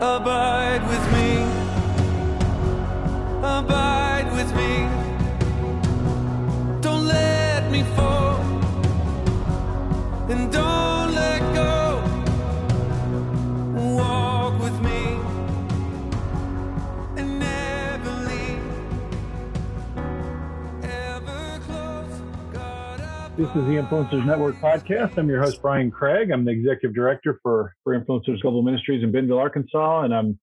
[0.00, 1.42] Abide with me.
[3.42, 4.97] Abide with me.
[23.38, 25.16] This is the Influencers Network podcast.
[25.16, 26.32] I'm your host, Brian Craig.
[26.32, 30.00] I'm the executive director for, for Influencers Global Ministries in Bentonville, Arkansas.
[30.00, 30.40] And I'm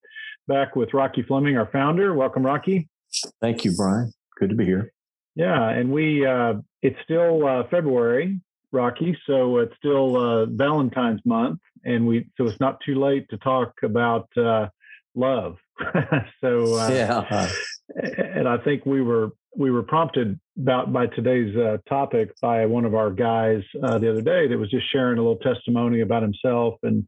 [0.48, 2.13] back with Rocky Fleming, our founder.
[2.13, 2.88] Welcome, Rocky.
[3.41, 4.13] Thank you, Brian.
[4.40, 4.94] Good to be here.
[5.35, 5.71] Yeah.
[5.71, 8.40] And we, uh, it's still uh, February,
[8.71, 9.18] Rocky.
[9.27, 11.59] So it's still uh, Valentine's month.
[11.84, 14.68] And we, so it's not too late to talk about uh,
[15.16, 15.57] love.
[16.40, 17.49] so, uh, yeah.
[17.95, 22.85] And I think we were we were prompted about by today's uh, topic by one
[22.85, 26.23] of our guys uh, the other day that was just sharing a little testimony about
[26.23, 27.07] himself and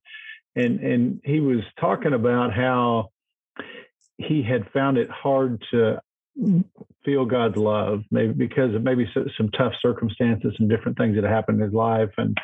[0.55, 3.09] and and he was talking about how
[4.18, 5.99] he had found it hard to
[7.04, 11.59] feel God's love, maybe because of maybe some tough circumstances and different things that happened
[11.59, 12.37] in his life, and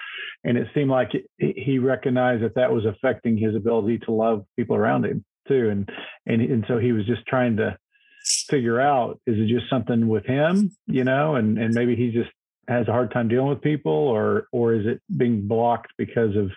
[0.43, 4.75] and it seemed like he recognized that that was affecting his ability to love people
[4.75, 5.89] around him too, and
[6.25, 7.77] and and so he was just trying to
[8.23, 12.29] figure out is it just something with him, you know, and and maybe he just
[12.67, 16.51] has a hard time dealing with people, or or is it being blocked because of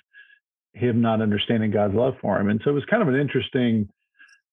[0.72, 2.48] him not understanding God's love for him?
[2.48, 3.88] And so it was kind of an interesting.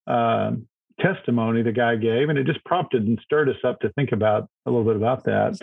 [0.06, 0.68] Um,
[1.00, 4.48] testimony the guy gave and it just prompted and stirred us up to think about
[4.66, 5.58] a little bit about that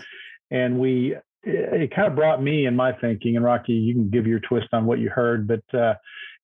[0.50, 4.28] and we it, kind of brought me in my thinking and rocky you can give
[4.28, 5.94] your twist on what you heard but uh,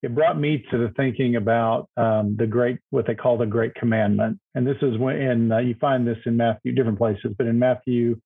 [0.03, 3.73] it brought me to the thinking about um, the great what they call the great
[3.75, 7.47] commandment and this is when and uh, you find this in matthew different places but
[7.47, 8.19] in matthew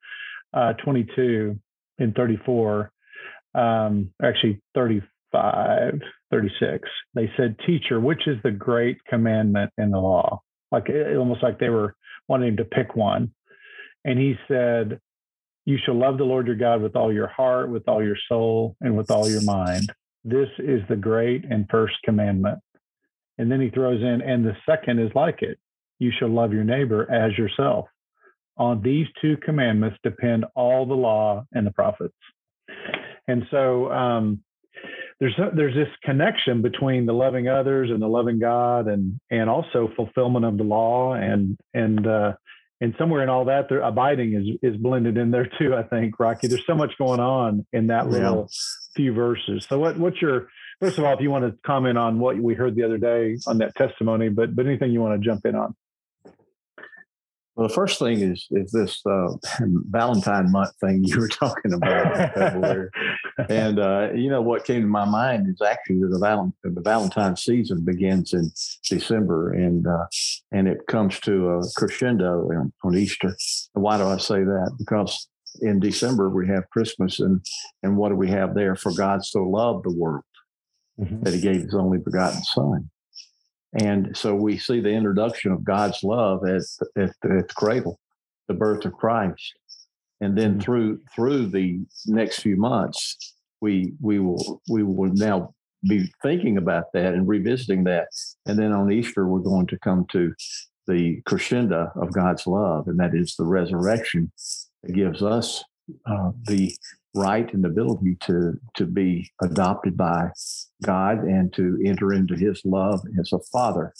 [0.53, 1.57] uh, 22
[1.99, 2.91] and 34
[3.55, 10.41] um, actually 35 36 they said teacher which is the great commandment in the law
[10.71, 11.95] like almost like they were
[12.27, 13.31] wanting to pick one.
[14.05, 14.99] And he said,
[15.65, 18.75] You shall love the Lord your God with all your heart, with all your soul,
[18.81, 19.91] and with all your mind.
[20.23, 22.59] This is the great and first commandment.
[23.37, 25.57] And then he throws in, and the second is like it
[25.99, 27.85] you shall love your neighbor as yourself.
[28.57, 32.15] On these two commandments depend all the law and the prophets.
[33.27, 34.43] And so, um,
[35.19, 39.47] there's a, there's this connection between the loving others and the loving God, and and
[39.47, 42.33] also fulfillment of the law, and and uh,
[42.81, 45.75] and somewhere in all that, there, abiding is is blended in there too.
[45.75, 46.47] I think Rocky.
[46.47, 48.80] There's so much going on in that little yeah.
[48.95, 49.65] Few verses.
[49.67, 50.47] So what what's your
[50.79, 53.37] first of all, if you want to comment on what we heard the other day
[53.47, 55.75] on that testimony, but but anything you want to jump in on.
[57.55, 59.33] Well, the first thing is is this uh,
[59.89, 62.89] Valentine month thing you were talking about
[63.49, 66.81] and uh, you know what came to my mind is actually that the, Val- the
[66.81, 68.51] Valentine season begins in
[68.89, 70.05] December, and uh,
[70.51, 72.49] and it comes to a crescendo
[72.83, 73.35] on Easter.
[73.73, 74.75] Why do I say that?
[74.77, 75.27] Because
[75.61, 77.41] in December we have Christmas, and
[77.83, 78.75] and what do we have there?
[78.75, 80.23] For God so loved the world
[80.99, 81.21] mm-hmm.
[81.23, 82.89] that He gave His only begotten Son.
[83.79, 86.61] And so we see the introduction of God's love at,
[86.97, 87.99] at, at the cradle,
[88.49, 89.53] the birth of Christ.
[90.19, 95.53] And then through through the next few months, we we will we will now
[95.89, 98.07] be thinking about that and revisiting that.
[98.45, 100.33] And then on Easter, we're going to come to
[100.87, 104.31] the crescendo of God's love, and that is the resurrection
[104.83, 105.63] that gives us
[106.05, 106.73] uh, the
[107.13, 110.29] right and ability to to be adopted by
[110.83, 113.93] God and to enter into His love as a father,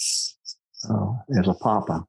[0.90, 2.06] uh, as a papa.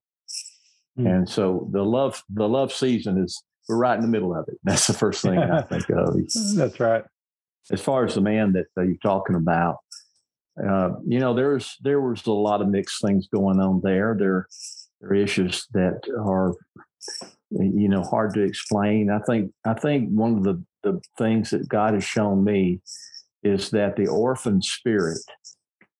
[0.98, 1.06] Mm.
[1.06, 4.58] And so the love the love season is we're right in the middle of it.
[4.64, 6.16] That's the first thing I think of.
[6.56, 7.04] That's right.
[7.70, 9.78] As far as the man that uh, you're talking about,
[10.62, 14.16] uh, you know, there's there was a lot of mixed things going on there.
[14.18, 14.46] There
[15.00, 16.54] there are issues that are
[17.60, 19.10] you know hard to explain.
[19.10, 22.80] I think I think one of the the things that God has shown me
[23.42, 25.18] is that the orphan spirit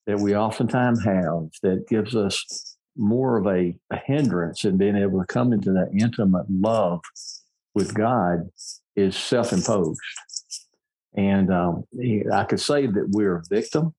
[0.07, 5.21] that we oftentimes have that gives us more of a, a hindrance in being able
[5.21, 7.01] to come into that intimate love
[7.75, 8.51] with God
[8.97, 10.01] is self imposed.
[11.17, 11.85] And um,
[12.33, 13.95] I could say that we're a victim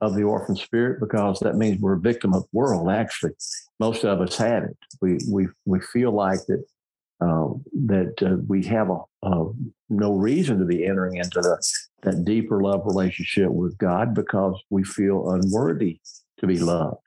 [0.00, 3.32] of the orphan spirit because that means we're a victim of the world, actually.
[3.78, 4.76] Most of us had it.
[5.00, 6.64] We, we, we feel like that
[7.22, 7.48] uh,
[7.86, 9.44] that uh, we have a,
[9.88, 11.62] no reason to be entering into the,
[12.02, 16.00] that deeper love relationship with God because we feel unworthy
[16.38, 16.98] to be loved.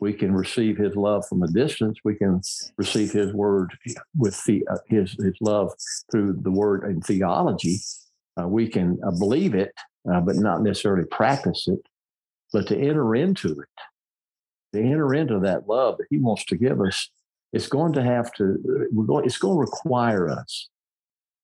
[0.00, 1.98] We can receive His love from a distance.
[2.04, 2.42] We can
[2.76, 3.72] receive His word
[4.16, 5.72] with the, uh, His His love
[6.10, 7.78] through the word and theology.
[8.38, 9.72] Uh, we can uh, believe it,
[10.04, 11.80] but not necessarily practice it.
[12.52, 13.68] But to enter into it
[14.74, 17.10] to enter into that love that He wants to give us,
[17.52, 20.68] it's going to have to, we're going, it's going to require us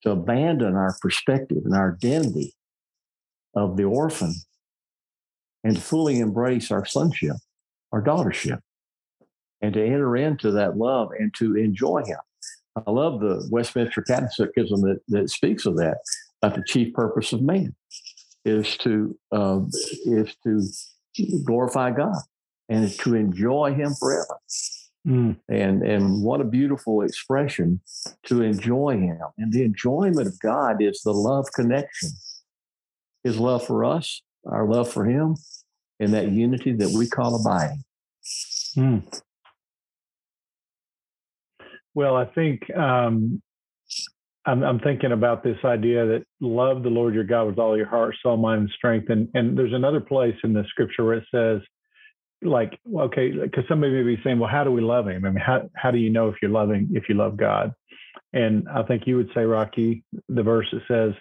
[0.03, 2.55] to abandon our perspective and our identity
[3.55, 4.35] of the orphan
[5.65, 7.37] and fully embrace our sonship,
[7.93, 8.61] our daughtership,
[9.61, 12.19] and to enter into that love and to enjoy Him.
[12.87, 15.99] I love the Westminster Catechism that, that speaks of that,
[16.41, 17.75] about the chief purpose of man
[18.45, 19.61] is to uh,
[20.05, 20.63] is to
[21.45, 22.23] glorify God
[22.69, 24.38] and to enjoy Him forever.
[25.09, 25.39] Mm.
[25.49, 27.81] And and what a beautiful expression
[28.27, 29.21] to enjoy Him.
[29.39, 32.11] And the enjoyment of God is the love connection,
[33.25, 35.37] His love for us, our love for Him,
[35.99, 37.85] and that unity that we call abiding.
[38.77, 39.21] Mm.
[41.95, 43.43] Well, I think um,
[44.47, 47.89] I'm, I'm, thinking about this idea that love the Lord your God with all your
[47.89, 49.11] heart, soul, mind, and strength.
[49.11, 51.61] And, and there's another place in the scripture where it says,
[52.43, 55.25] like, okay, because somebody may be saying, well, how do we love him?
[55.25, 57.73] I mean, how, how do you know if you're loving, if you love God?
[58.33, 61.15] And I think you would say, Rocky, the verse that says,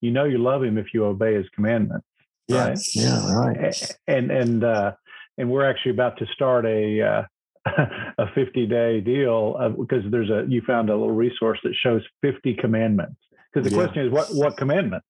[0.00, 2.06] you know, you love him if you obey his commandments.
[2.48, 2.68] Yeah.
[2.68, 2.78] Right?
[2.94, 3.34] Yeah.
[3.34, 3.96] Right.
[4.06, 4.92] And, and, uh,
[5.38, 7.22] and we're actually about to start a, uh,
[8.18, 12.54] a 50 day deal because there's a you found a little resource that shows 50
[12.54, 13.14] commandments
[13.52, 13.84] because the yeah.
[13.84, 15.06] question is what what commandments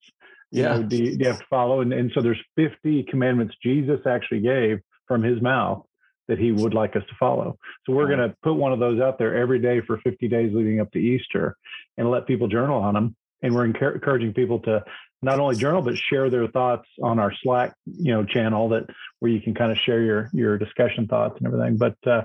[0.51, 3.05] yeah you know, do, you, do, you, have to follow and, and so there's 50
[3.05, 4.81] commandments jesus actually gave
[5.13, 5.85] from his mouth
[6.29, 9.01] that he would like us to follow so we're going to put one of those
[9.01, 11.57] out there every day for 50 days leading up to easter
[11.97, 14.83] and let people journal on them and we're encouraging people to
[15.23, 18.87] not only journal but share their thoughts on our Slack, you know, channel that
[19.21, 21.77] where you can kind of share your your discussion thoughts and everything.
[21.77, 22.23] But uh,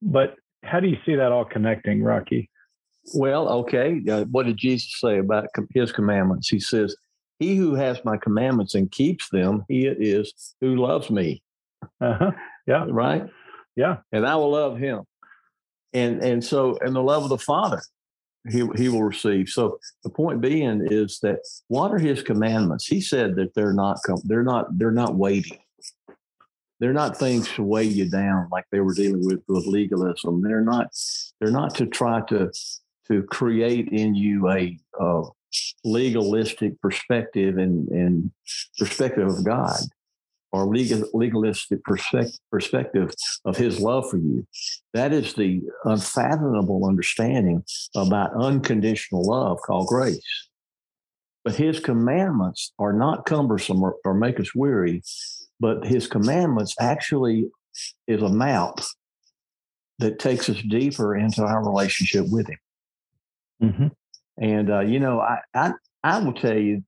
[0.00, 2.50] but how do you see that all connecting, Rocky?
[3.14, 4.00] Well, okay.
[4.08, 6.48] Uh, what did Jesus say about His commandments?
[6.48, 6.96] He says,
[7.38, 11.42] "He who has my commandments and keeps them, he it is who loves me."
[12.00, 12.30] Uh-huh.
[12.66, 12.86] Yeah.
[12.88, 13.26] Right.
[13.76, 13.98] Yeah.
[14.12, 15.02] And I will love him.
[15.92, 17.82] And and so and the love of the Father
[18.48, 19.48] he, he will receive.
[19.48, 22.86] So the point being is that what are his commandments?
[22.86, 25.60] He said that they're not they're not they're not weighty.
[26.80, 30.42] They're not things to weigh you down like they were dealing with with legalism.
[30.42, 30.88] They're not
[31.40, 32.50] they're not to try to
[33.08, 35.22] to create in you a, a
[35.84, 38.30] legalistic perspective and, and
[38.78, 39.78] perspective of God
[40.52, 43.10] or legal, legalistic perspective,
[43.44, 44.46] of his love for you.
[44.92, 47.64] That is the unfathomable understanding
[47.96, 50.48] about unconditional love called grace.
[51.44, 55.02] But his commandments are not cumbersome or, or make us weary,
[55.58, 57.50] but his commandments actually
[58.06, 58.74] is a map
[59.98, 62.58] that takes us deeper into our relationship with him.
[63.62, 63.86] Mm-hmm.
[64.38, 65.72] And, uh, you know, I, I,
[66.04, 66.84] I will tell you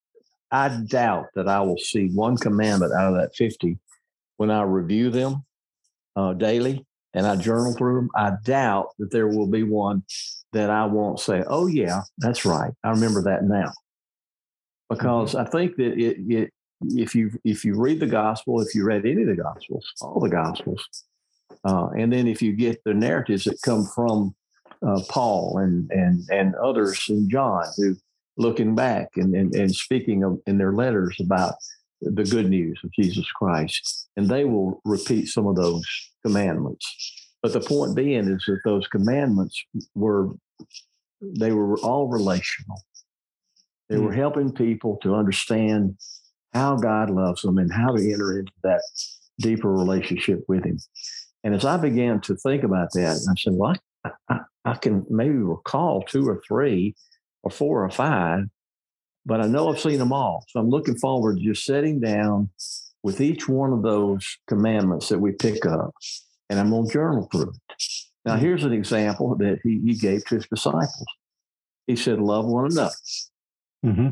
[0.51, 3.79] I doubt that I will see one commandment out of that 50
[4.37, 5.45] when I review them
[6.17, 8.11] uh, daily and I journal through them.
[8.15, 10.03] I doubt that there will be one
[10.53, 12.73] that I won't say, oh, yeah, that's right.
[12.83, 13.73] I remember that now.
[14.89, 15.47] Because mm-hmm.
[15.47, 16.53] I think that it, it,
[16.91, 20.21] if you if you read the gospel, if you read any of the gospels, all
[20.21, 20.87] the gospels,
[21.65, 24.35] uh, and then if you get the narratives that come from
[24.87, 27.97] uh, Paul and and and others and John who
[28.37, 31.55] looking back and, and, and speaking of, in their letters about
[32.01, 34.09] the good news of Jesus Christ.
[34.17, 35.85] And they will repeat some of those
[36.25, 36.87] commandments.
[37.43, 39.63] But the point being is that those commandments
[39.95, 40.31] were,
[41.21, 42.83] they were all relational.
[43.89, 44.19] They were hmm.
[44.19, 45.97] helping people to understand
[46.55, 48.81] how God loves them and how to enter into that
[49.41, 50.79] deeper relationship with Him.
[51.43, 55.05] And as I began to think about that, I said, well, I, I, I can
[55.11, 56.95] maybe recall two or three
[57.45, 58.45] or four or five,
[59.25, 60.45] but I know I've seen them all.
[60.49, 62.51] So I'm looking forward to just sitting down
[63.03, 65.95] with each one of those commandments that we pick up,
[66.51, 67.77] and I'm going to journal through it.
[68.25, 71.05] Now, here's an example that he, he gave to his disciples.
[71.87, 72.95] He said, Love one another.
[73.85, 74.09] Mm-hmm.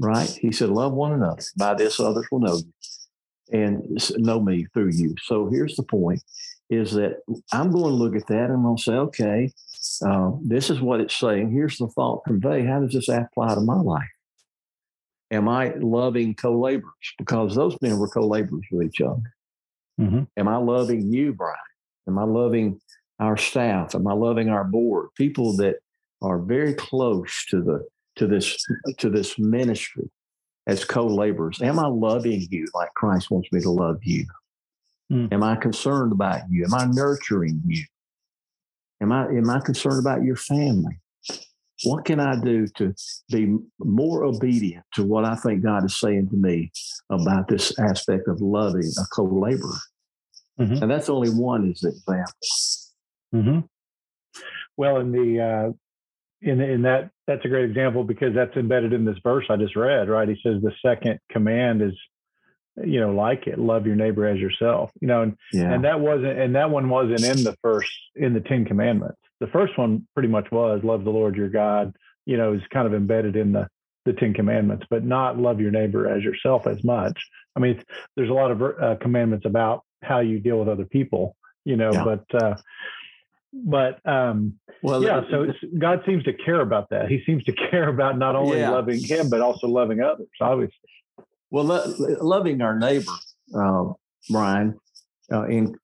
[0.00, 0.30] Right?
[0.30, 1.42] He said, Love one another.
[1.58, 2.72] By this, others will know you
[3.52, 3.82] and
[4.16, 5.14] know me through you.
[5.22, 6.22] So here's the point
[6.70, 7.18] is that
[7.52, 9.52] I'm going to look at that and I'm going to say, okay,
[10.06, 11.52] uh, this is what it's saying.
[11.52, 12.64] Here's the thought convey.
[12.64, 14.08] How does this apply to my life?
[15.30, 16.92] Am I loving co laborers?
[17.18, 19.34] Because those men were co laborers with each other.
[20.00, 20.22] Mm-hmm.
[20.36, 21.56] Am I loving you, Brian?
[22.08, 22.80] Am I loving
[23.18, 23.94] our staff?
[23.94, 25.08] Am I loving our board?
[25.16, 25.76] People that
[26.20, 27.86] are very close to the
[28.16, 28.62] to this
[28.98, 30.10] to this ministry
[30.66, 31.60] as co-laborers.
[31.62, 34.26] Am I loving you like Christ wants me to love you?
[35.10, 35.32] Mm.
[35.32, 36.64] Am I concerned about you?
[36.64, 37.84] Am I nurturing you?
[39.02, 40.98] Am I am I concerned about your family?
[41.84, 42.94] What can I do to
[43.30, 46.70] be more obedient to what I think God is saying to me
[47.10, 49.78] about this aspect of loving a co-laborer?
[50.60, 50.82] Mhm.
[50.82, 52.32] and that's only one is example.
[53.32, 53.60] hmm
[54.76, 55.72] Well, in the uh,
[56.42, 59.74] in in that that's a great example because that's embedded in this verse I just
[59.74, 60.08] read.
[60.08, 60.28] Right?
[60.28, 61.94] He says the second command is,
[62.76, 64.90] you know, like it, love your neighbor as yourself.
[65.00, 68.32] You know, and Yeah, and that wasn't and that one wasn't in the first in
[68.34, 69.18] the Ten Commandments.
[69.40, 71.94] The first one pretty much was love the Lord your God.
[72.26, 73.68] You know, is kind of embedded in the
[74.04, 77.18] the Ten Commandments, but not love your neighbor as yourself as much.
[77.54, 77.84] I mean, it's,
[78.16, 81.36] there's a lot of uh, commandments about how you deal with other people.
[81.64, 82.04] You know, Yeah.
[82.04, 82.54] but uh,
[83.52, 85.20] but um, well, yeah.
[85.30, 87.08] So it's, God seems to care about that.
[87.08, 88.70] He seems to care about not only Yeah.
[88.70, 90.28] loving Him but also loving others.
[90.40, 90.76] Obviously.
[91.52, 93.12] Well, lo- loving our neighbor,
[93.54, 93.92] uh,
[94.30, 94.78] Brian,
[95.30, 95.76] uh, in,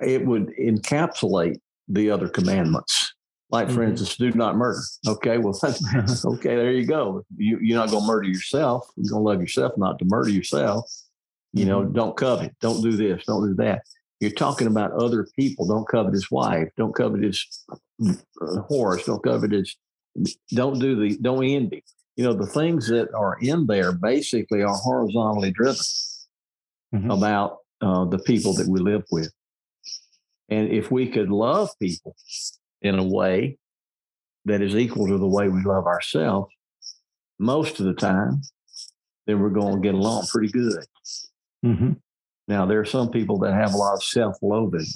[0.00, 1.58] it would encapsulate
[1.88, 3.12] the other commandments.
[3.50, 3.90] Like, for Mhm.
[3.90, 4.80] instance, do not murder.
[5.06, 5.80] Okay, well, that's,
[6.24, 7.22] okay, there you go.
[7.36, 8.88] You, you're not going to murder yourself.
[8.96, 10.90] You're going to love yourself, not to murder yourself.
[11.52, 12.54] You know, don't covet.
[12.60, 13.24] Don't do this.
[13.26, 13.82] Don't do that.
[14.20, 15.66] You're talking about other people.
[15.66, 16.68] Don't covet his wife.
[16.76, 17.44] Don't covet his
[18.06, 19.04] uh, horse.
[19.04, 19.76] Don't covet his.
[20.50, 21.18] Don't do the.
[21.18, 21.82] Don't envy.
[22.16, 25.82] You know, the things that are in there basically are horizontally driven
[26.94, 27.16] Mhm.
[27.16, 29.32] about uh, the people that we live with.
[30.50, 32.14] And if we could love people
[32.82, 33.58] in a way
[34.44, 36.52] that is equal to the way we love ourselves,
[37.38, 38.42] most of the time,
[39.26, 40.84] then we're going to get along pretty good.
[41.62, 41.92] hmm
[42.48, 44.86] Now, there are some people that have a lot of self-loathing,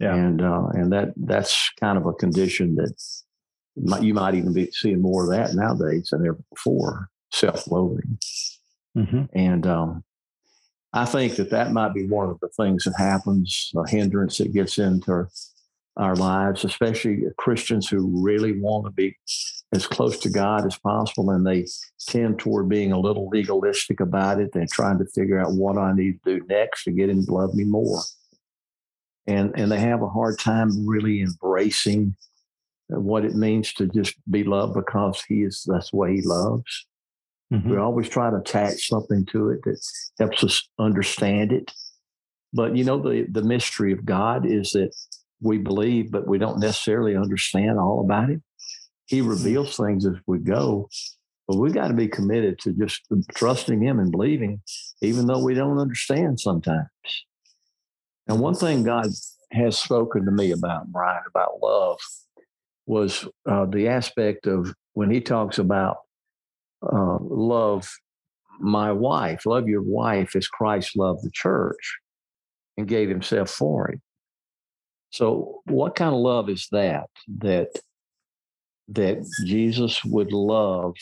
[0.00, 0.14] Yeah.
[0.14, 2.94] and uh, and that that's kind of a condition that
[3.74, 7.08] you might even be seeing more of that nowadays than ever before.
[7.30, 8.18] Self-loathing.
[8.94, 10.04] hmm And um,
[10.92, 14.52] I think that that might be one of the things that happens, a hindrance that
[14.52, 15.28] gets into our,
[15.96, 19.16] our lives, especially Christians who really want to be
[19.72, 21.30] as close to God as possible.
[21.30, 21.66] And they
[22.06, 24.50] tend toward being a little legalistic about it.
[24.52, 27.32] They're trying to figure out what I need to do next to get him to
[27.32, 28.02] love me more.
[29.26, 32.16] And, and they have a hard time really embracing
[33.00, 36.86] what it means to just be loved because he is that's the way he loves.
[37.50, 39.78] hmm We always try to attach something to it that
[40.18, 41.70] helps us understand it.
[42.52, 44.90] But you know, the, the mystery of God is that
[45.40, 48.40] we believe, but we don't necessarily understand all about it.
[49.06, 50.88] He reveals things as we go,
[51.48, 53.02] but we've got to be committed to just
[53.34, 54.60] trusting Him and believing,
[55.02, 56.86] even though we don't understand sometimes.
[58.28, 59.06] And one thing God
[59.50, 61.98] has spoken to me about, Brian, about love
[62.86, 65.96] was uh, the aspect of when He talks about
[66.82, 67.88] uh, love
[68.60, 71.98] my wife, love your wife as Christ loved the church
[72.76, 74.00] and gave himself for it.
[75.10, 77.08] So what kind of love is that
[77.38, 77.68] that
[78.88, 80.94] that Jesus would love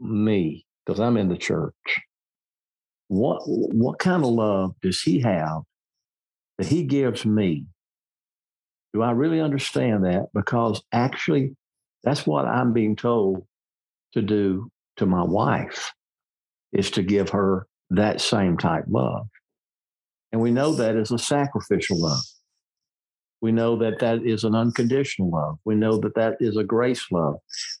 [0.00, 1.72] me because I'm in the church?
[3.08, 5.62] What what kind of love does he have
[6.58, 7.66] that he gives me?
[8.94, 10.28] Do I really understand that?
[10.32, 11.56] Because actually
[12.04, 13.44] that's what I'm being told
[14.12, 15.92] to do to my wife
[16.72, 19.26] is to give her that same type love.
[20.32, 22.22] And we know that is a sacrificial love.
[23.40, 25.58] We know that that is an unconditional love.
[25.64, 27.36] We know that that is a grace love.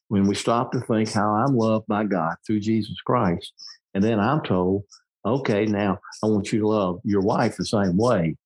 [0.08, 3.52] When we stop to think how I'm loved by God through Jesus Christ,
[3.94, 4.82] and then I'm told,
[5.24, 8.36] okay, now I want you to love your wife the same way.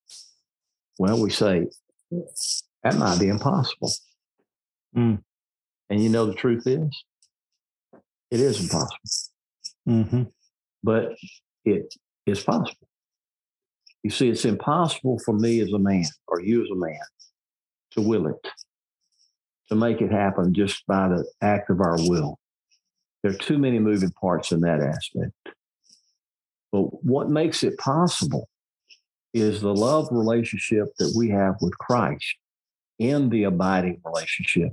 [0.99, 1.67] Well, we say,
[2.11, 3.91] that might be impossible.
[4.97, 5.23] Mm.
[5.91, 7.05] And you know, the truth is,
[8.31, 8.99] it is impossible
[9.87, 10.23] hmm
[10.83, 11.15] but
[11.65, 11.93] it
[12.27, 12.89] is possible.
[14.03, 17.01] You see, it's impossible for me as a man or you as a man
[17.93, 18.49] to will it,
[19.69, 22.39] to make it happen just by the act of our will.
[23.23, 25.33] There are too many moving parts in that aspect.
[26.71, 28.49] But what makes it possible
[29.35, 32.37] is the love relationship that we have with Christ
[32.99, 34.73] in the abiding relationship.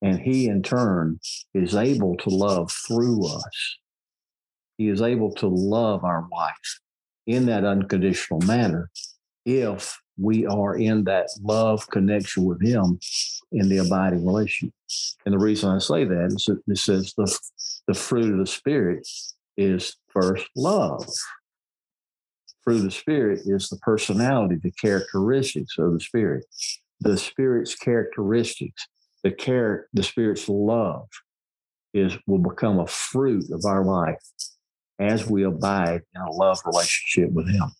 [0.00, 1.18] And he, in turn,
[1.54, 3.78] is able to love through us
[4.78, 6.80] he is able to love our wife
[7.26, 8.90] in that unconditional manner
[9.44, 12.98] if we are in that love connection with him
[13.52, 14.74] in the abiding relationship.
[15.26, 17.38] And the reason I say that is that it says the,
[17.88, 19.06] the fruit of the spirit
[19.56, 21.06] is first love.
[22.76, 26.44] Of the spirit is the personality, the characteristics of the spirit,
[27.00, 28.86] the spirit's characteristics,
[29.22, 31.08] the care, the spirit's love
[31.94, 34.22] is will become a fruit of our life
[34.98, 37.70] as we abide in a love relationship with Him.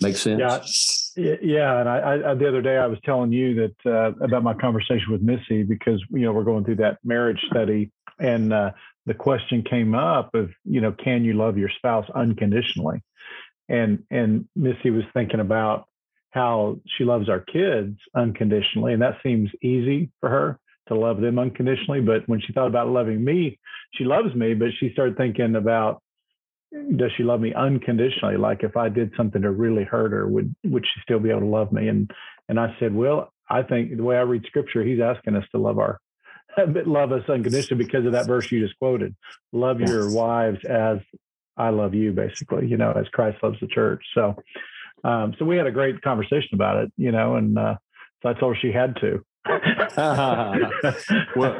[0.00, 1.12] Make sense?
[1.16, 1.80] Yeah, yeah.
[1.80, 5.10] And I, I the other day I was telling you that uh, about my conversation
[5.10, 8.70] with Missy because you know we're going through that marriage study, and uh,
[9.06, 13.02] the question came up of you know can you love your spouse unconditionally,
[13.68, 15.86] and and Missy was thinking about
[16.30, 20.58] how she loves our kids unconditionally, and that seems easy for her
[20.88, 22.00] to love them unconditionally.
[22.00, 23.58] But when she thought about loving me,
[23.94, 26.02] she loves me, but she started thinking about
[26.96, 28.36] does she love me unconditionally?
[28.36, 31.40] Like if I did something to really hurt her, would would she still be able
[31.40, 31.88] to love me?
[31.88, 32.10] And
[32.48, 35.58] and I said, well, I think the way I read scripture, he's asking us to
[35.58, 35.98] love our
[36.86, 39.14] love us unconditionally because of that verse you just quoted.
[39.52, 40.98] Love your wives as
[41.58, 44.02] I love you, basically, you know, as Christ loves the church.
[44.14, 44.36] So
[45.04, 47.76] um, so we had a great conversation about it, you know, and uh,
[48.22, 49.24] so I told her she had to.
[51.36, 51.58] well,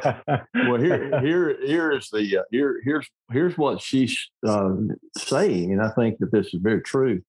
[0.53, 4.69] well, here, here, here is the uh, here, here's here's what she's uh,
[5.17, 7.21] saying, and I think that this is very true.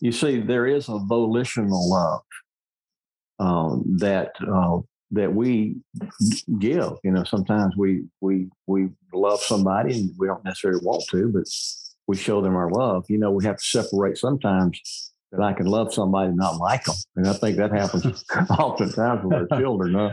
[0.00, 2.22] You see, there is a volitional love
[3.40, 4.78] um, that uh,
[5.14, 5.76] that we
[6.58, 6.92] give.
[7.02, 11.44] You know, sometimes we we we love somebody and we don't necessarily want to, but
[12.06, 13.06] we show them our love.
[13.08, 16.84] You know, we have to separate sometimes that I can love somebody and not like
[16.84, 16.94] them.
[17.16, 19.94] And I think that happens oftentimes with our children.
[19.94, 20.12] Huh?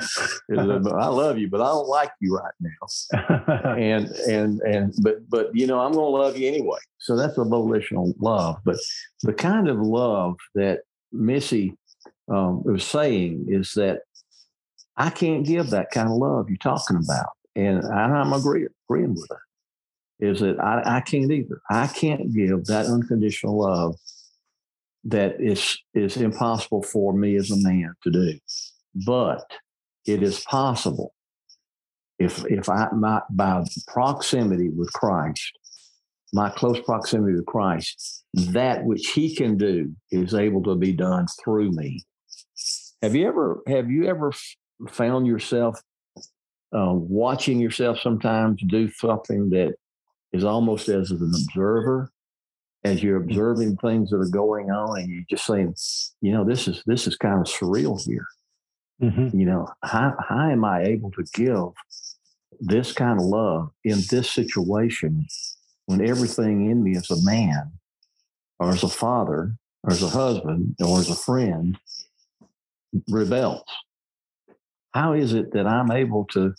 [0.50, 3.76] That, I love you, but I don't like you right now.
[3.76, 6.80] and and and but but you know I'm going to love you anyway.
[7.00, 8.58] So that's a volitional love.
[8.64, 8.78] But
[9.24, 10.82] the kind of love that
[11.12, 11.76] Missy
[12.32, 14.02] um, was saying is that
[14.98, 19.28] I can't give that kind of love you're talking about, and I'm agreeing agreeing with
[19.30, 19.42] her.
[20.20, 21.62] Is that I, I can't either.
[21.70, 23.96] I can't give that unconditional love
[25.06, 28.38] that is is impossible for me as a man to do
[28.94, 29.50] but
[30.06, 31.14] it is possible
[32.20, 35.58] if if i my, by proximity with christ
[36.34, 41.26] my close proximity to christ that which he can do is able to be done
[41.44, 42.04] through me
[43.02, 44.32] have you ever have you ever
[44.90, 45.82] found yourself
[46.74, 49.76] uh, watching yourself sometimes do something that
[50.32, 52.12] is almost as an observer
[52.84, 55.76] as you're observing things that are going on and you're just saying,
[56.22, 58.26] you know, this is this is kind of surreal here.
[59.02, 59.38] Mm-hmm.
[59.38, 61.74] You know, how how am I able to give
[62.60, 65.28] this kind of love in this situation
[65.86, 67.72] when everything in me as a man
[68.60, 71.78] or as a father or as a husband or as a friend
[73.10, 73.64] rebels?
[74.94, 76.54] How is it that I'm able to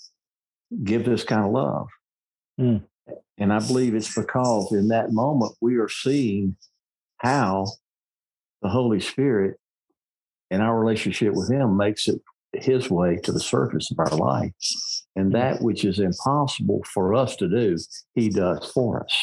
[0.84, 1.88] give this kind of love?
[2.60, 2.82] Mm.
[3.38, 6.56] And I believe it's because in that moment we are seeing
[7.18, 7.66] how
[8.62, 9.58] the Holy Spirit
[10.50, 12.20] and our relationship with Him makes it
[12.52, 14.52] His way to the surface of our life.
[15.16, 17.76] And that which is impossible for us to do,
[18.14, 19.18] He does for us.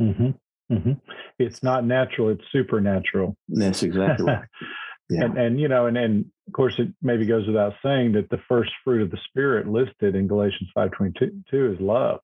[0.00, 0.30] Mm-hmm.
[0.72, 0.92] Mm-hmm.
[1.38, 3.36] It's not natural, it's supernatural.
[3.48, 4.44] That's exactly right.
[5.10, 5.24] Yeah.
[5.24, 8.40] And, and you know, and, and of course, it maybe goes without saying that the
[8.48, 11.12] first fruit of the Spirit listed in Galatians five twenty
[11.50, 12.20] two is love.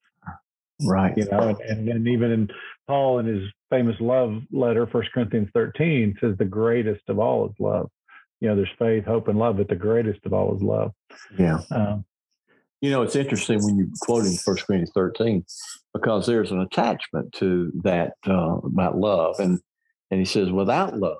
[0.82, 1.16] Right.
[1.16, 2.48] You know, and, and, even in
[2.88, 7.54] Paul in his famous love letter, First Corinthians 13 says the greatest of all is
[7.60, 7.90] love.
[8.40, 10.92] You know, there's faith, hope, and love, but the greatest of all is love.
[11.38, 11.60] Yeah.
[11.70, 12.04] Um,
[12.80, 15.44] you know, it's interesting when you're quoting First Corinthians 13
[15.94, 19.60] because there's an attachment to that uh, about love, and
[20.10, 21.16] and he says without love,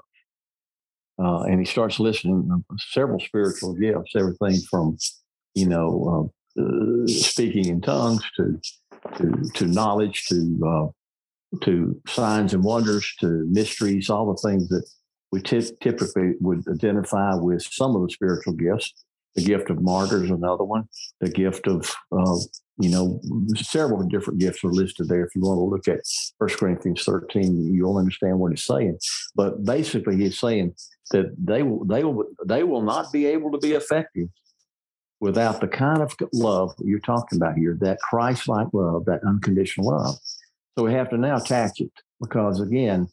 [1.19, 4.97] uh, and he starts listing several spiritual gifts, everything from
[5.55, 8.61] you know uh, uh speaking in tongues to
[9.17, 14.85] to, to knowledge, to uh, to signs and wonders, to mysteries, all the things that
[15.31, 18.93] we t- typically would identify with some of the spiritual gifts.
[19.35, 20.85] The gift of martyrs, another one.
[21.21, 22.37] The gift of, uh,
[22.79, 23.21] you know,
[23.57, 25.25] several different gifts are listed there.
[25.25, 26.05] If you want to look at
[26.39, 28.97] First Corinthians 13, you'll understand what he's saying.
[29.35, 30.77] But basically, he's saying
[31.11, 34.29] that they will, they will, they will not be able to be effective
[35.21, 39.89] without the kind of love you're talking about here, that Christ like love, that unconditional
[39.89, 40.17] love.
[40.77, 43.09] So we have to now attach it because, again,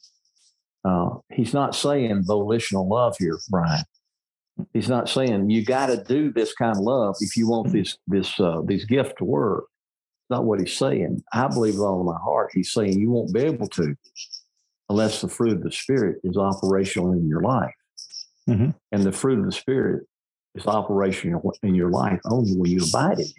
[0.84, 3.84] uh, he's not saying volitional love here, Brian.
[4.74, 7.98] He's not saying you got to do this kind of love if you want this
[8.08, 9.66] this uh, these gifts to work.
[10.30, 11.24] Not what he's saying.
[11.34, 13.96] I believe with all of my heart, he's saying you won't be able to
[14.90, 17.74] unless the fruit of the Spirit is operational in your life.
[18.50, 18.72] Mm-hmm.
[18.92, 20.06] And the fruit of the Spirit
[20.56, 23.34] is operational in your life only when you abide in Him.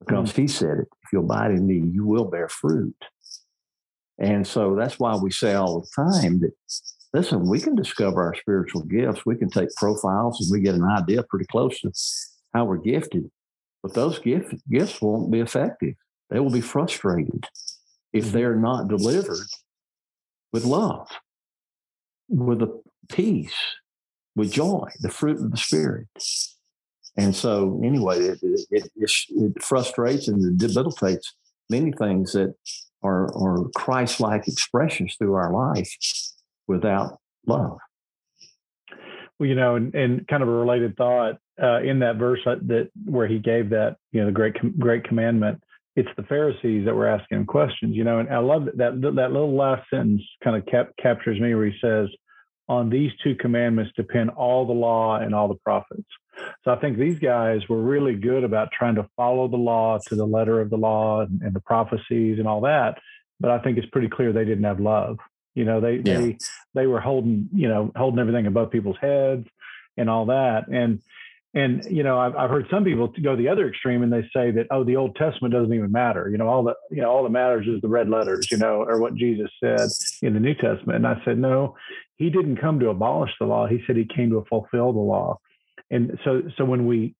[0.00, 0.42] Because mm-hmm.
[0.42, 2.96] He said it, if you abide in me, you will bear fruit.
[4.18, 6.52] And so that's why we say all the time that,
[7.12, 9.26] listen, we can discover our spiritual gifts.
[9.26, 11.92] We can take profiles and we get an idea pretty close to
[12.54, 13.30] how we're gifted.
[13.82, 15.94] But those gift, gifts won't be effective.
[16.30, 17.46] They will be frustrated
[18.12, 18.36] if mm-hmm.
[18.36, 19.46] they're not delivered
[20.52, 21.08] with love,
[22.28, 23.54] with a peace,
[24.34, 26.08] with joy, the fruit of the Spirit.
[27.16, 28.90] And so, anyway, it, it, it,
[29.28, 31.34] it frustrates and debilitates
[31.70, 32.54] many things that
[33.02, 35.90] are, are Christ like expressions through our life
[36.68, 37.78] without love.
[39.38, 42.90] Well, you know, and, and kind of a related thought uh, in that verse that
[43.04, 45.62] where he gave that, you know, the great great commandment.
[45.94, 49.14] It's the Pharisees that were asking him questions, you know, and I love that that,
[49.14, 52.08] that little last sentence kind of cap, captures me where he says,
[52.68, 56.08] "On these two commandments depend all the law and all the prophets."
[56.64, 60.14] So I think these guys were really good about trying to follow the law to
[60.14, 62.98] the letter of the law and, and the prophecies and all that.
[63.40, 65.18] But I think it's pretty clear they didn't have love.
[65.54, 66.18] You know, they yeah.
[66.18, 66.38] they
[66.74, 69.46] they were holding you know holding everything above people's heads
[69.96, 70.68] and all that.
[70.68, 71.00] And
[71.56, 74.50] and you know, I've I've heard some people go the other extreme and they say
[74.50, 76.28] that oh, the Old Testament doesn't even matter.
[76.30, 78.50] You know, all that you know all that matters is the red letters.
[78.50, 79.88] You know, or what Jesus said
[80.20, 80.96] in the New Testament.
[80.96, 81.74] And I said no,
[82.16, 83.66] he didn't come to abolish the law.
[83.66, 85.38] He said he came to fulfill the law.
[85.90, 87.14] And so so when we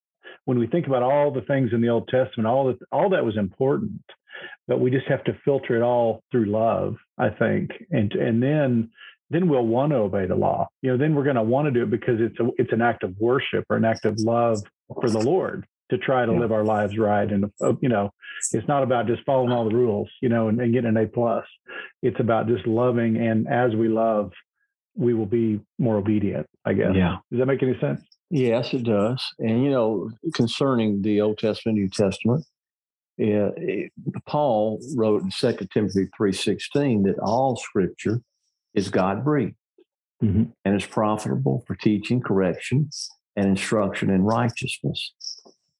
[0.45, 3.25] when we think about all the things in the Old Testament, all that all that
[3.25, 4.01] was important
[4.67, 8.91] but we just have to filter it all through love, I think, and and then
[9.29, 10.67] then we'll want to obey the law.
[10.81, 12.81] You know, then we're going to want to do it because it's a it's an
[12.81, 14.61] act of worship or an act of love
[15.01, 16.39] for the Lord to try to yeah.
[16.39, 17.29] live our lives right.
[17.29, 18.11] And uh, you know,
[18.51, 21.07] it's not about just following all the rules, you know, and, and getting an A
[21.07, 21.45] plus.
[22.01, 24.31] It's about just loving, and as we love,
[24.95, 26.47] we will be more obedient.
[26.65, 26.91] I guess.
[26.95, 27.17] Yeah.
[27.31, 28.01] Does that make any sense?
[28.29, 29.23] Yes, it does.
[29.39, 32.45] And you know, concerning the Old Testament, New Testament,
[33.17, 33.91] yeah, it,
[34.25, 38.21] Paul wrote in Second Timothy 3.16 that all scripture
[38.73, 39.55] is God breathed
[40.23, 40.43] mm-hmm.
[40.65, 42.89] and is profitable for teaching, correction,
[43.35, 45.13] and instruction in righteousness.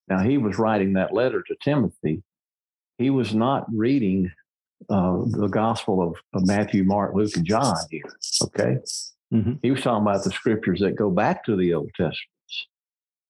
[0.08, 2.24] Now, he was writing that letter to Timothy.
[2.98, 4.32] He was not reading
[4.90, 8.04] uh, the gospel of, of, Matthew, Mark, Luke, and John here.
[8.44, 8.78] Okay.
[9.34, 9.54] Mm-hmm.
[9.62, 12.18] He was talking about the scriptures that go back to the Old Testament.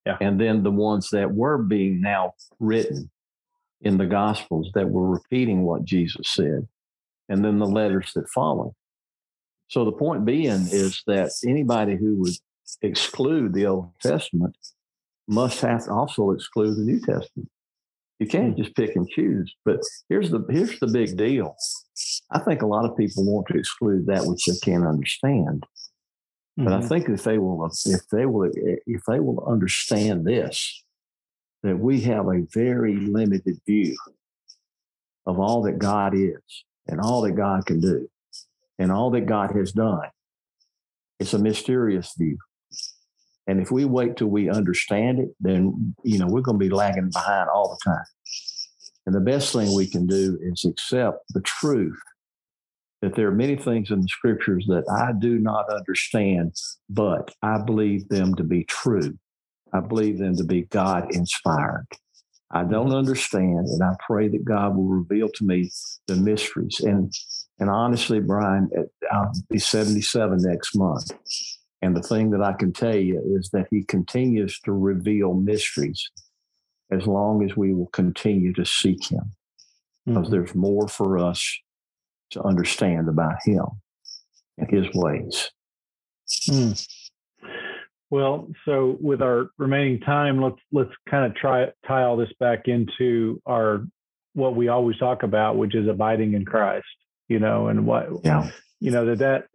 [0.05, 0.17] Yeah.
[0.21, 3.09] And then the ones that were being now written
[3.81, 6.67] in the Gospels that were repeating what Jesus said,
[7.29, 8.73] and then the letters that follow.
[9.69, 12.33] So the point being is that anybody who would
[12.81, 14.57] exclude the Old Testament
[15.27, 17.49] must have to also exclude the New Testament.
[18.19, 19.53] You can't just pick and choose.
[19.65, 21.55] But here's the here's the big deal.
[22.31, 25.63] I think a lot of people want to exclude that which they can't understand.
[26.57, 26.63] Mm-hmm.
[26.63, 26.87] But I mm-hmm.
[26.87, 30.83] think if they will if they will if they will understand this,
[31.63, 33.95] that we have a very limited view
[35.25, 36.41] of all that God is
[36.87, 38.09] and all that God can do
[38.79, 40.09] and all that God has done.
[41.19, 42.37] It's a mysterious view.
[43.47, 46.73] And if we wait till we understand it, then, you know, we're going to be
[46.73, 48.05] lagging behind all the time.
[49.05, 51.97] And the best thing we can do is accept the truth
[53.01, 56.55] that there are many things in the scriptures that I do not understand,
[56.89, 59.17] but I believe them to be true.
[59.71, 61.87] I believe them to be God inspired.
[62.51, 65.69] I don't understand, and I pray that God will reveal to me
[66.07, 66.79] the mysteries.
[66.81, 67.13] And
[67.59, 68.69] and honestly, Brian,
[69.11, 71.11] I'll be 77 next month.
[71.81, 76.09] And the thing that I can tell you is that He continues to reveal mysteries
[76.91, 79.31] as long as we will continue to seek Him,
[80.05, 80.31] because mm-hmm.
[80.31, 81.59] there's more for us
[82.31, 83.65] to understand about Him
[84.57, 85.51] and His ways.
[86.49, 86.87] Mm.
[88.09, 92.67] Well, so with our remaining time, let's let's kind of try tie all this back
[92.67, 93.85] into our
[94.33, 96.85] what we always talk about, which is abiding in Christ.
[97.27, 98.49] You know, and what yeah.
[98.79, 99.47] you know that that.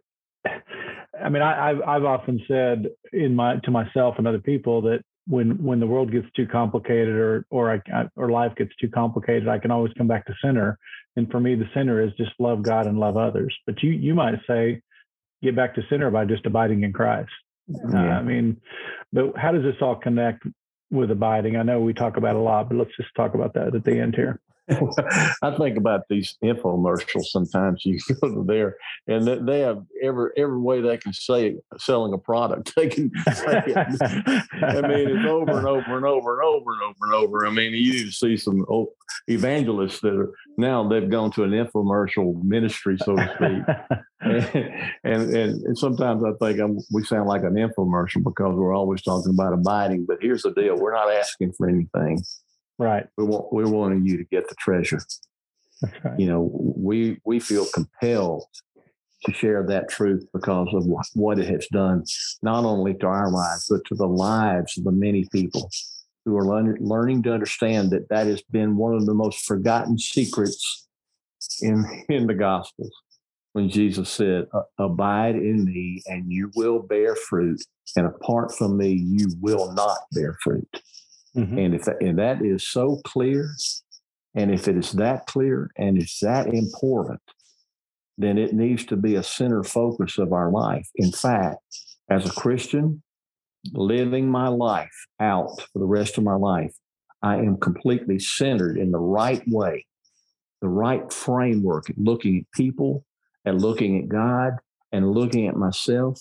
[1.19, 5.03] I mean, I, I've I've often said in my to myself and other people that
[5.27, 9.47] when when the world gets too complicated or or I, or life gets too complicated,
[9.47, 10.77] I can always come back to center.
[11.15, 13.55] And for me, the center is just love God and love others.
[13.65, 14.81] But you you might say
[15.41, 17.31] get back to center by just abiding in Christ.
[17.67, 17.93] Yeah.
[17.93, 18.57] Uh, I mean,
[19.11, 20.43] but how does this all connect
[20.91, 21.55] with abiding?
[21.55, 23.99] I know we talk about a lot, but let's just talk about that at the
[23.99, 24.39] end here.
[25.41, 27.85] I think about these infomercials sometimes.
[27.85, 32.17] You go to there and they have every every way they can say selling a
[32.17, 32.73] product.
[32.83, 33.77] They can say it.
[34.63, 37.45] I mean, it's over and over and over and over and over and over.
[37.45, 38.65] I mean, you see some
[39.27, 43.75] evangelists that are now they've gone to an infomercial ministry, so to speak.
[45.03, 49.01] and, and, and sometimes I think I'm, we sound like an infomercial because we're always
[49.01, 50.05] talking about abiding.
[50.05, 52.23] But here's the deal: we're not asking for anything.
[52.79, 53.05] Right.
[53.17, 55.01] We want we're wanting you to get the treasure.
[56.03, 56.19] Right.
[56.19, 58.45] You know, we we feel compelled
[59.25, 62.03] to share that truth because of what it has done,
[62.41, 65.69] not only to our lives, but to the lives of the many people
[66.25, 69.97] who are learn, learning to understand that that has been one of the most forgotten
[69.97, 70.87] secrets
[71.61, 72.91] in in the Gospels.
[73.53, 74.47] When Jesus said,
[74.79, 77.61] "Abide in me, and you will bear fruit,
[77.95, 80.67] and apart from me, you will not bear fruit."
[81.35, 81.57] Mm-hmm.
[81.57, 83.49] And if that, and that is so clear,
[84.35, 87.21] and if it is that clear and it's that important,
[88.17, 90.87] then it needs to be a center focus of our life.
[90.95, 91.59] In fact,
[92.09, 93.01] as a Christian,
[93.71, 96.73] living my life out for the rest of my life,
[97.21, 99.85] I am completely centered in the right way,
[100.61, 103.05] the right framework, looking at people
[103.45, 104.53] and looking at God
[104.91, 106.19] and looking at myself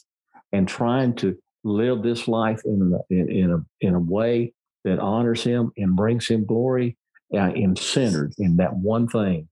[0.52, 4.52] and trying to live this life in a, in, in a in a way
[4.84, 6.96] that honors Him and brings Him glory.
[7.34, 9.48] I am centered in that one thing.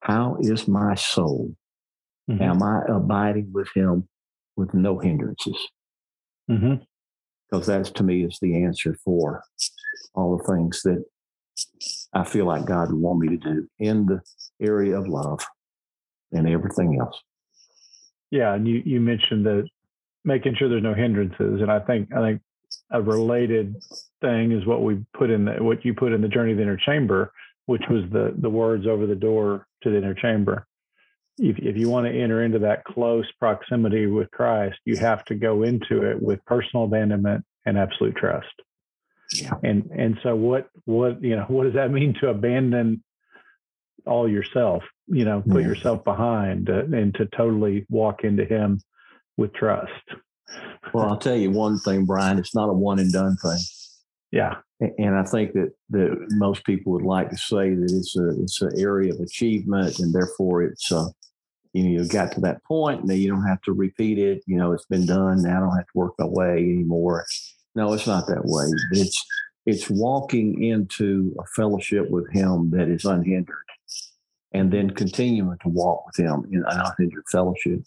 [0.00, 1.54] How is my soul?
[2.28, 2.40] Mhm.
[2.40, 4.08] Am I abiding with Him
[4.56, 5.56] with no hindrances?
[6.50, 6.84] Mhm.
[7.50, 9.42] Because that's to me is the answer for
[10.14, 11.04] all the things that
[12.12, 14.20] I feel like God would want me to do in the
[14.60, 15.40] area of love
[16.32, 17.18] and everything else.
[18.30, 19.68] Yeah, and you you mentioned that
[20.24, 22.42] making sure there's no hindrances, and I think I think
[22.92, 23.76] a related
[24.20, 26.62] thing is what we put in the what you put in the journey of the
[26.62, 27.32] inner chamber,
[27.66, 30.66] which was the the words over the door to the inner chamber.
[31.38, 35.34] If if you want to enter into that close proximity with Christ, you have to
[35.34, 38.52] go into it with personal abandonment and absolute trust.
[39.34, 39.54] Yeah.
[39.62, 43.02] And and so what what you know what does that mean to abandon
[44.06, 44.82] all yourself?
[45.06, 45.68] You know, put Yeah.
[45.68, 48.80] yourself behind uh, and to totally walk into Him
[49.38, 49.90] with trust.
[50.92, 52.38] Well, I'll tell you one thing, Brian.
[52.38, 53.58] It's not a one and done thing.
[54.30, 54.56] Yeah.
[54.98, 58.60] And I think that, that most people would like to say that it's a it's
[58.62, 61.06] an area of achievement, and therefore it's uh,
[61.72, 64.42] you know you got to that point, and then you don't have to repeat it.
[64.46, 65.42] You know, it's been done.
[65.42, 67.24] Now I don't have to work my way anymore.
[67.76, 68.64] No, it's not that way.
[68.90, 69.24] It's
[69.66, 73.54] it's walking into a fellowship with Him that is unhindered,
[74.52, 77.84] and then continuing to walk with Him in an unhindered fellowship.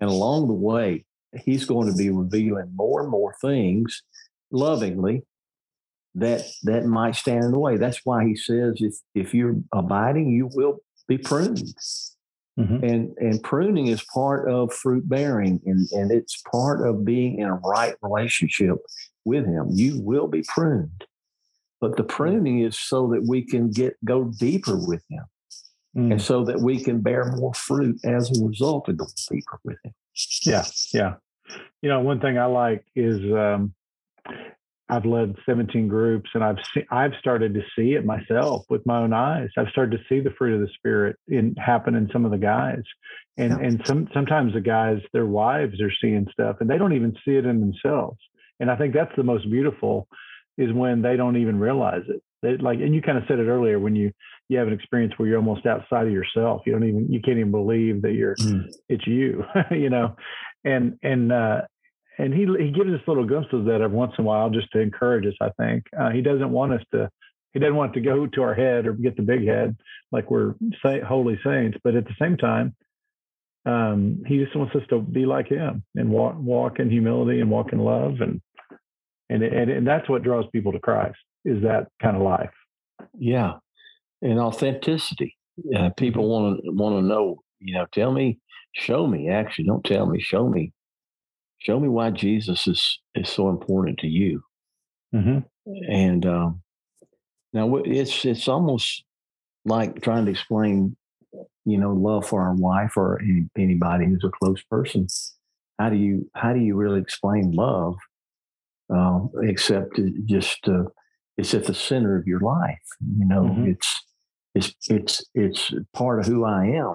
[0.00, 4.02] And along the way, He's going to be revealing more and more things
[4.50, 5.22] lovingly
[6.14, 7.76] that that might stand in the way.
[7.76, 11.74] That's why he says if if you're abiding, you will be pruned.
[12.58, 12.82] Mhm.
[12.90, 17.48] And and pruning is part of fruit bearing and, and it's part of being in
[17.48, 18.78] a right relationship
[19.26, 19.68] with him.
[19.72, 21.04] You will be pruned.
[21.82, 25.24] But the pruning is so that we can get go deeper with him
[25.96, 26.12] Mm.
[26.12, 29.78] and so that we can bear more fruit as a result of going deeper with
[29.82, 29.94] him.
[30.44, 31.14] Yeah, yeah.
[31.82, 33.74] You know, one thing I like is um,
[34.88, 38.98] I've led 17 groups, and I've seen, I've started to see it myself with my
[38.98, 39.48] own eyes.
[39.56, 42.38] I've started to see the fruit of the spirit in happen in some of the
[42.38, 42.82] guys,
[43.36, 43.66] and Yeah.
[43.66, 47.36] and some sometimes the guys, their wives are seeing stuff, and they don't even see
[47.36, 48.18] it in themselves.
[48.60, 50.08] And I think that's the most beautiful
[50.56, 52.22] is when they don't even realize it.
[52.46, 54.12] They like, and you kind of said it earlier when you
[54.48, 56.62] you have an experience where you're almost outside of yourself.
[56.66, 58.36] You don't even you can't even believe that you're
[58.88, 60.16] it's you, you know,
[60.64, 61.62] and and uh,
[62.18, 64.70] and he he gives us little glimpses of that every once in a while just
[64.72, 65.34] to encourage us.
[65.40, 67.10] I think uh, he doesn't want us to
[67.52, 69.76] he doesn't want it to go to our head or get the big head
[70.12, 70.54] like we're
[70.84, 72.76] say, holy saints, but at the same time,
[73.64, 77.50] um, he just wants us to be like him and walk walk in humility and
[77.50, 78.40] walk in love and
[79.28, 82.52] and and, and that's what draws people to Christ is that kind of life.
[83.18, 83.54] Yeah,
[84.20, 85.36] and authenticity.
[85.74, 87.40] Uh, people want to want to know.
[87.60, 88.38] You know, tell me,
[88.74, 89.30] show me.
[89.30, 90.20] Actually, don't tell me.
[90.20, 90.72] Show me.
[91.58, 94.42] Show me why Jesus is is so important to you.
[95.14, 95.38] Mm-hmm.
[95.90, 96.62] And um,
[97.52, 99.04] now it's it's almost
[99.64, 100.96] like trying to explain,
[101.64, 105.06] you know, love for our wife or any, anybody who's a close person.
[105.78, 107.96] How do you how do you really explain love?
[108.88, 110.84] Um, except just uh,
[111.36, 112.82] it's at the center of your life.
[113.18, 113.68] You know, Mhm.
[113.72, 114.02] it's
[114.54, 116.94] it's it's it's part of who I am.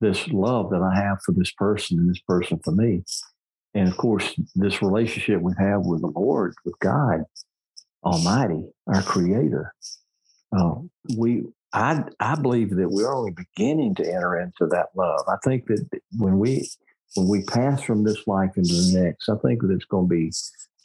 [0.00, 3.02] This love that I have for this person and this person for me,
[3.74, 7.24] and of course, this relationship we have with the Lord, with God
[8.04, 9.74] Almighty, our Creator.
[10.56, 10.76] Uh,
[11.16, 15.24] we I I believe that we're only beginning to enter into that love.
[15.28, 15.84] I think that
[16.16, 16.68] when we
[17.16, 20.14] when we pass from this life into the next, I think that it's going to
[20.14, 20.30] be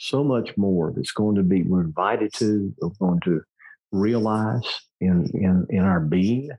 [0.02, 3.42] so much more that's going to be we're invited to, we're going to
[3.92, 4.66] realize
[5.00, 6.50] in in in our being.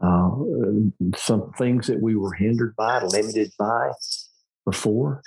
[0.00, 0.30] Uh,
[1.16, 3.92] some things that we were hindered by, limited by
[4.64, 5.22] before.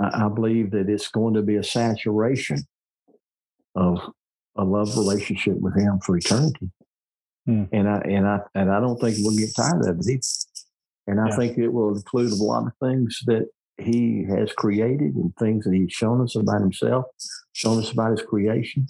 [0.00, 2.58] I, I believe that it's going to be a saturation
[3.74, 3.98] of
[4.56, 6.70] a love relationship with Him for eternity.
[7.46, 7.64] Hmm.
[7.72, 10.20] And I and I and I don't think we'll get tired of it either.
[11.06, 11.36] And I Yeah.
[11.36, 13.48] think it will include a lot of things that
[13.82, 17.06] He has created and things that He's shown us about Himself,
[17.52, 18.86] shown us about His creation.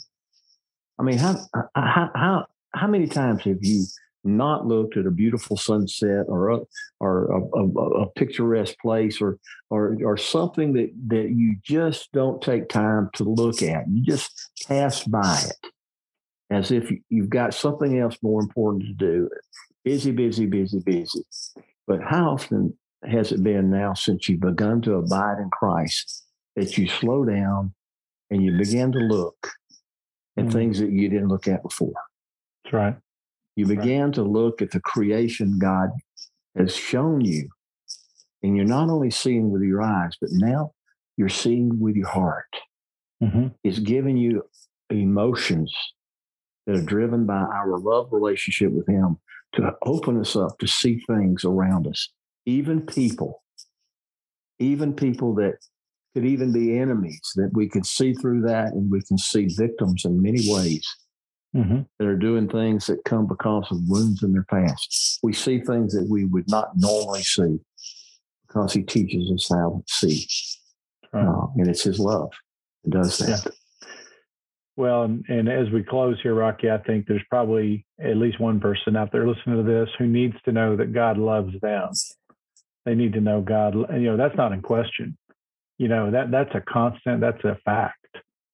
[0.99, 3.85] I mean, how uh, uh, how how how many times have you
[4.25, 6.59] not looked at a beautiful sunset or a,
[7.01, 9.39] or a, a, a picturesque place or
[9.71, 13.89] or or something that that you just don't take time to look at.
[13.91, 15.71] You just pass by it
[16.51, 19.29] as if you- you've got something else more important to do.
[19.85, 21.25] Busy, busy, busy, busy.
[21.87, 26.25] But how often has it been now since you've begun to abide in Christ
[26.57, 27.75] that you slow down
[28.31, 29.53] and you begin to look
[30.37, 30.53] at Mm.
[30.53, 31.93] things that you didn't look at before.
[32.65, 32.97] That's right.
[33.57, 33.79] You Right.
[33.79, 35.91] began to look at the creation God
[36.57, 37.49] has shown you.
[38.43, 40.73] And you're not only seeing with your eyes, but now
[41.17, 42.49] you're seeing with your heart.
[43.21, 44.49] hmm It's giving you
[44.91, 45.73] emotions
[46.67, 49.19] that are driven by our love relationship with Him
[49.55, 52.09] to open us up to see things around us,
[52.47, 53.43] even people,
[54.59, 55.55] even people that
[56.15, 60.05] could even be enemies, that we could see through that and we can see victims
[60.05, 60.87] in many ways
[61.55, 65.19] hmm that are doing things that come because of wounds in their past.
[65.23, 67.59] We see things that we would not normally see
[68.47, 70.27] because He teaches us how to see.
[71.13, 71.27] Right.
[71.27, 72.31] Uh, and it's His love
[72.85, 73.53] that does that.
[74.77, 78.59] Well, and, and as we close here, Rocky, I think there's probably at least one
[78.59, 81.91] person out there listening to this who needs to know that God loves them.
[82.85, 83.75] They need to know God.
[83.75, 85.17] You know, that's not in question.
[85.79, 87.21] You know that that's a constant.
[87.21, 88.07] That's a fact.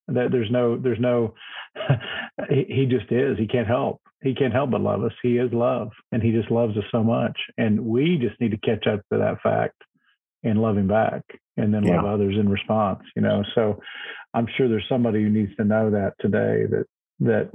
[0.08, 1.34] That there's no there's no.
[2.48, 3.38] he, he just is.
[3.38, 4.00] He can't help.
[4.22, 5.12] He can't help but love us.
[5.22, 7.38] He is love, and he just loves us so much.
[7.56, 9.74] And we just need to catch up to that fact
[10.42, 11.22] and love him back,
[11.56, 12.12] and then love Yeah.
[12.12, 13.00] others in response.
[13.16, 13.80] You know, so
[14.34, 16.86] I'm sure there's somebody who needs to know that today that
[17.20, 17.50] that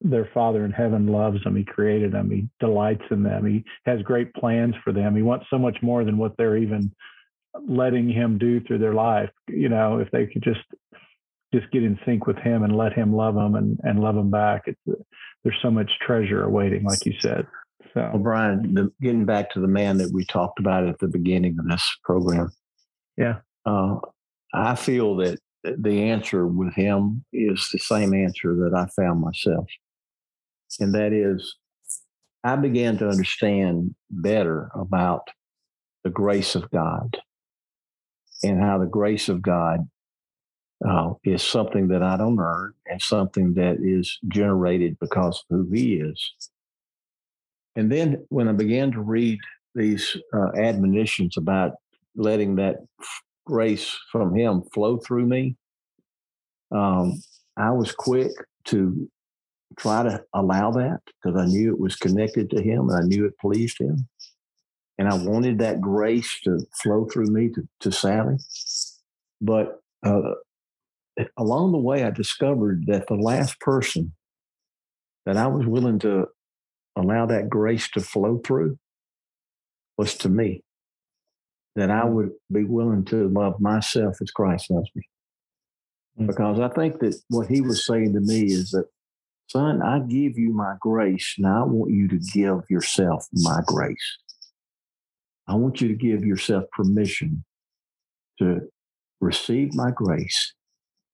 [0.00, 1.56] their Father in heaven loves them.
[1.56, 2.30] He created them.
[2.30, 3.44] He delights in them.
[3.46, 5.14] He has great plans for them.
[5.14, 6.92] He wants so much more than what they're even
[7.66, 9.30] letting him do through their life.
[9.48, 10.60] You know, if they could just
[11.52, 14.30] just get in sync with him and let him love them and, and love them
[14.30, 14.62] back.
[14.66, 15.00] It's,
[15.42, 17.46] there's so much treasure awaiting, like you said.
[17.94, 21.08] Well, So Brian, the, getting back to the man that we talked about at the
[21.08, 22.52] beginning of this program.
[23.16, 23.38] Yeah.
[23.66, 23.96] Uh,
[24.54, 29.66] I feel that the answer with him is the same answer that I found myself.
[30.78, 31.56] And that is,
[32.44, 35.28] I began to understand better about
[36.04, 37.18] the grace of God
[38.42, 39.88] and how the grace of God
[40.86, 45.70] uh, is something that I don't earn and something that is generated because of who
[45.70, 46.32] He is.
[47.76, 49.38] And then when I began to read
[49.74, 51.72] these uh, admonitions about
[52.16, 52.76] letting that
[53.44, 55.56] grace from Him flow through me,
[56.72, 57.20] um,
[57.56, 58.32] I was quick
[58.66, 59.08] to
[59.78, 63.26] try to allow that because I knew it was connected to Him and I knew
[63.26, 64.08] it pleased Him.
[64.98, 68.36] And I wanted that grace to flow through me to, to Sally.
[69.40, 70.34] But uh,
[71.36, 74.12] along the way, I discovered that the last person
[75.24, 76.26] that I was willing to
[76.96, 78.78] allow that grace to flow through
[79.96, 80.62] was to me.
[81.76, 85.02] That I would be willing to love myself as Christ loves me.
[86.18, 86.26] Mm.
[86.26, 88.86] Because I think that what he was saying to me is that,
[89.50, 91.34] son, I give you my grace.
[91.38, 94.18] Now I want you to give yourself my grace.
[95.48, 97.44] I want you to give yourself permission
[98.38, 98.60] to
[99.20, 100.54] receive my grace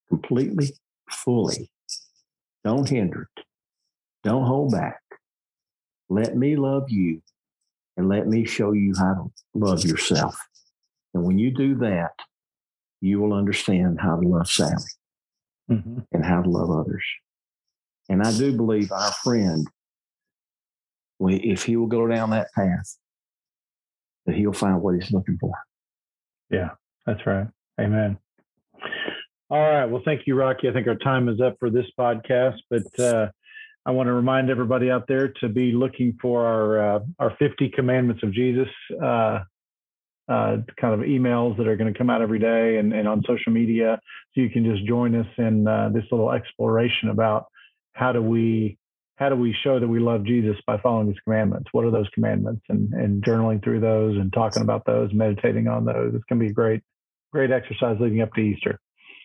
[0.09, 0.73] completely,
[1.11, 1.71] fully.
[2.63, 3.45] Don't hinder it.
[4.23, 5.01] Don't hold back.
[6.11, 7.23] Let me love you
[7.97, 10.37] and let me show you how to love yourself.
[11.15, 12.13] And when you do that,
[13.01, 14.85] you will understand how to love Sally
[15.71, 16.05] mhm.
[16.13, 17.05] and how to love others.
[18.09, 19.67] And I do believe our friend,
[21.21, 22.97] if he will go down that path,
[24.27, 25.53] that he'll find what he's looking for.
[26.51, 26.71] Yeah,
[27.07, 27.47] that's right.
[27.81, 28.19] Amen.
[29.49, 29.85] All right.
[29.87, 30.69] Well, thank you, Rocky.
[30.69, 33.29] I think our time is up for this podcast, but uh,
[33.85, 37.71] I want to remind everybody out there to be looking for our uh, our 50
[37.71, 38.69] commandments of Jesus
[39.01, 39.41] uh,
[40.29, 43.23] uh, kind of emails that are going to come out every day and, and on
[43.29, 44.01] social media.
[44.35, 47.47] So you can just join us in uh, this little exploration about
[47.97, 48.79] how do we
[49.17, 51.69] how do we show that we love Jesus by following his commandments?
[51.73, 52.63] What are those commandments?
[52.69, 56.13] And and journaling through those and talking about those, meditating on those.
[56.15, 56.83] It's going to be a great
[57.33, 58.79] great exercise leading up to Easter.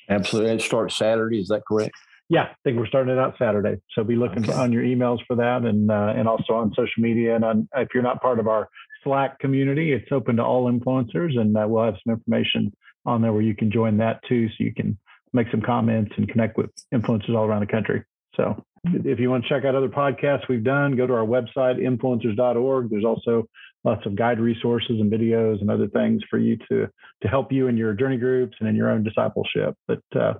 [0.10, 0.52] Absolutely.
[0.54, 1.40] It starts Saturday.
[1.40, 1.92] Is that correct?
[2.30, 3.82] Yeah, I think we're starting it out Saturday.
[3.94, 4.54] So be looking Okay.
[4.54, 7.36] on your emails for that, and uh, and also on social media.
[7.36, 8.69] And on, if you're not part of our
[9.04, 12.72] Slack community, it's open to all influencers, and uh, we'll have some information
[13.06, 14.98] on there where you can join that too, so you can
[15.34, 18.04] make some comments and connect with influencers all around the country.
[18.42, 21.77] So if you want to check out other podcasts we've done, go to our website
[21.79, 22.89] influencers.org.
[22.89, 23.48] There's also
[23.83, 26.87] lots of guide resources and videos and other things for you to
[27.21, 29.75] to help you in your journey groups and in your own discipleship.
[29.87, 30.33] But uh,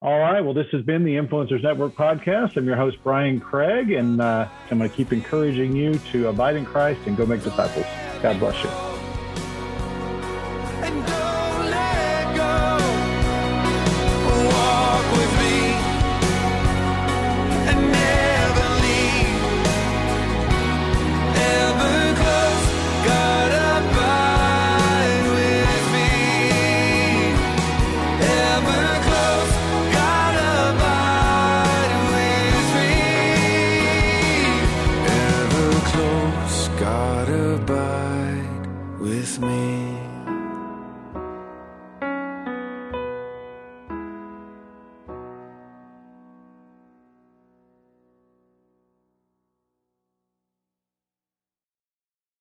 [0.00, 0.40] all right.
[0.40, 2.56] Well, this has been the Influencers Network podcast.
[2.56, 6.56] I'm your host, Brian Craig, and uh, I'm going to keep encouraging you to abide
[6.56, 7.86] in Christ and go make disciples.
[8.22, 8.91] God bless you.